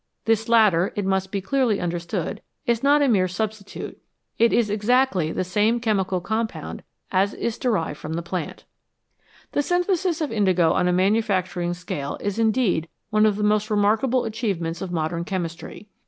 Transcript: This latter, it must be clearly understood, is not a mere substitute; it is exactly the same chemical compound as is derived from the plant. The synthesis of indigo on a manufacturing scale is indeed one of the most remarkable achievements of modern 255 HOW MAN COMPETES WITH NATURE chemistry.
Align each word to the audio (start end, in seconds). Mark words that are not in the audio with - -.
This 0.25 0.49
latter, 0.49 0.91
it 0.95 1.05
must 1.05 1.31
be 1.31 1.41
clearly 1.41 1.79
understood, 1.79 2.41
is 2.65 2.81
not 2.81 3.03
a 3.03 3.07
mere 3.07 3.27
substitute; 3.27 4.01
it 4.39 4.51
is 4.51 4.71
exactly 4.71 5.31
the 5.31 5.43
same 5.43 5.79
chemical 5.79 6.19
compound 6.21 6.81
as 7.11 7.35
is 7.35 7.59
derived 7.59 7.99
from 7.99 8.13
the 8.13 8.23
plant. 8.23 8.65
The 9.51 9.61
synthesis 9.61 10.19
of 10.19 10.31
indigo 10.31 10.73
on 10.73 10.87
a 10.87 10.91
manufacturing 10.91 11.75
scale 11.75 12.17
is 12.19 12.39
indeed 12.39 12.87
one 13.11 13.27
of 13.27 13.35
the 13.35 13.43
most 13.43 13.69
remarkable 13.69 14.25
achievements 14.25 14.81
of 14.81 14.91
modern 14.91 15.23
255 15.23 15.23
HOW 15.23 15.23
MAN 15.23 15.23
COMPETES 15.43 15.61
WITH 15.61 15.69
NATURE 15.69 15.69
chemistry. 15.79 15.87